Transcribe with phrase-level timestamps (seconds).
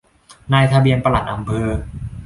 [0.53, 1.67] นายทะเบียนปลัดอำเภอ